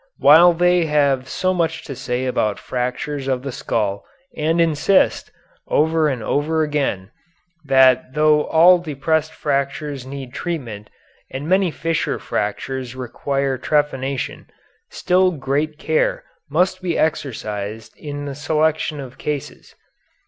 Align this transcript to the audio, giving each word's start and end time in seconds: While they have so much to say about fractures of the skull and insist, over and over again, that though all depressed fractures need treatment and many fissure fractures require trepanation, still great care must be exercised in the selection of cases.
While 0.17 0.53
they 0.53 0.87
have 0.87 1.29
so 1.29 1.53
much 1.53 1.83
to 1.83 1.95
say 1.95 2.25
about 2.25 2.57
fractures 2.57 3.27
of 3.27 3.43
the 3.43 3.51
skull 3.51 4.03
and 4.35 4.59
insist, 4.59 5.29
over 5.67 6.07
and 6.07 6.23
over 6.23 6.63
again, 6.63 7.11
that 7.65 8.15
though 8.15 8.45
all 8.45 8.79
depressed 8.79 9.31
fractures 9.31 10.03
need 10.03 10.33
treatment 10.33 10.89
and 11.29 11.47
many 11.47 11.69
fissure 11.69 12.17
fractures 12.17 12.95
require 12.95 13.59
trepanation, 13.59 14.47
still 14.89 15.29
great 15.33 15.77
care 15.77 16.23
must 16.49 16.81
be 16.81 16.97
exercised 16.97 17.95
in 17.95 18.25
the 18.25 18.33
selection 18.33 18.99
of 18.99 19.19
cases. 19.19 19.75